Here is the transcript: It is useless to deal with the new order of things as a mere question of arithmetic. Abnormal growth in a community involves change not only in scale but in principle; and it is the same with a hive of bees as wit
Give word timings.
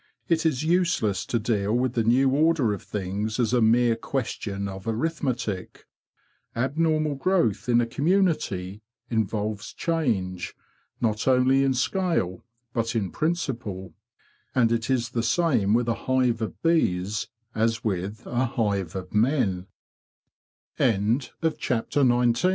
It 0.27 0.47
is 0.47 0.63
useless 0.63 1.27
to 1.27 1.37
deal 1.37 1.73
with 1.75 1.93
the 1.93 2.03
new 2.03 2.31
order 2.31 2.73
of 2.73 2.81
things 2.81 3.39
as 3.39 3.53
a 3.53 3.61
mere 3.61 3.95
question 3.95 4.67
of 4.67 4.87
arithmetic. 4.87 5.85
Abnormal 6.55 7.13
growth 7.13 7.69
in 7.69 7.79
a 7.79 7.85
community 7.85 8.81
involves 9.11 9.73
change 9.73 10.55
not 10.99 11.27
only 11.27 11.63
in 11.63 11.75
scale 11.75 12.43
but 12.73 12.95
in 12.95 13.11
principle; 13.11 13.93
and 14.55 14.71
it 14.71 14.89
is 14.89 15.09
the 15.11 15.21
same 15.21 15.75
with 15.75 15.87
a 15.87 15.93
hive 16.09 16.41
of 16.41 16.59
bees 16.63 17.27
as 17.53 17.83
wit 17.83 18.25